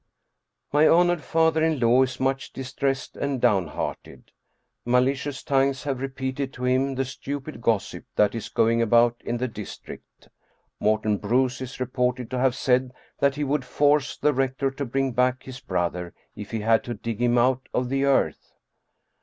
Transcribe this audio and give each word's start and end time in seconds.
My 0.73 0.87
honored 0.87 1.21
father 1.21 1.63
in 1.63 1.79
law 1.79 2.01
is 2.01 2.19
much 2.19 2.51
distressed 2.53 3.15
and 3.15 3.39
down 3.39 3.67
hearted. 3.67 4.31
Malicious 4.83 5.43
tongues 5.43 5.83
have 5.83 6.01
repeated 6.01 6.51
to 6.53 6.65
him 6.65 6.95
the 6.95 7.05
stupid 7.05 7.61
gossip 7.61 8.05
that 8.15 8.33
is 8.33 8.49
going 8.49 8.81
about 8.81 9.21
in 9.23 9.37
the 9.37 9.47
district. 9.47 10.29
Morten 10.79 11.17
Bruus 11.19 11.61
is 11.61 11.79
reported 11.79 12.31
to 12.31 12.39
have 12.39 12.55
said 12.55 12.95
that" 13.19 13.35
he 13.35 13.43
would 13.43 13.63
force 13.63 14.17
the 14.17 14.33
rector 14.33 14.71
to 14.71 14.85
bring 14.85 15.11
back 15.11 15.43
his 15.43 15.59
brother, 15.59 16.15
if 16.35 16.49
he 16.49 16.61
had 16.61 16.83
to 16.85 16.95
dig 16.95 17.21
him 17.21 17.37
out 17.37 17.69
of 17.71 17.89
the 17.89 18.03
earth." 18.05 18.53